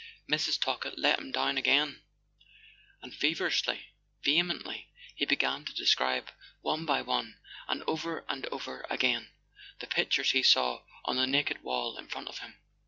."Mrs. 0.33 0.59
Talkett 0.59 0.97
let 0.97 1.19
him 1.19 1.31
down 1.31 1.59
again, 1.59 2.01
and 3.03 3.13
feverishly, 3.13 3.89
vehemently, 4.23 4.89
he 5.15 5.25
began 5.27 5.63
to 5.63 5.75
describe, 5.75 6.31
one 6.61 6.87
by 6.87 7.03
one, 7.03 7.37
and 7.67 7.83
over 7.85 8.25
and 8.27 8.47
over 8.47 8.83
again, 8.89 9.29
the 9.77 9.85
pictures 9.85 10.31
he 10.31 10.41
saw 10.41 10.81
on 11.05 11.17
the 11.17 11.27
naked 11.27 11.61
wall 11.61 11.97
in 11.99 12.07
front 12.07 12.29
of 12.29 12.39
him. 12.39 12.57